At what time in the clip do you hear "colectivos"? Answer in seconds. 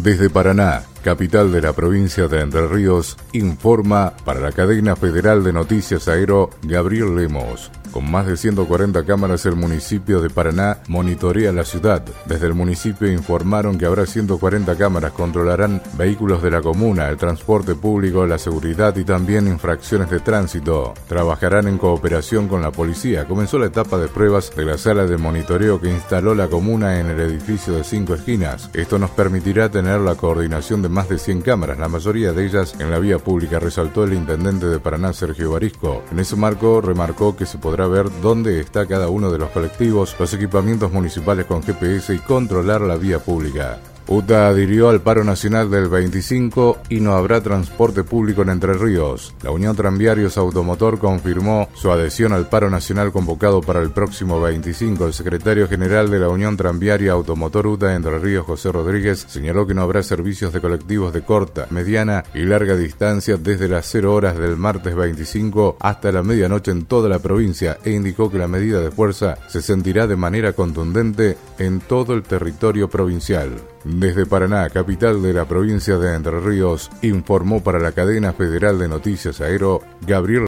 39.50-40.16, 60.62-61.12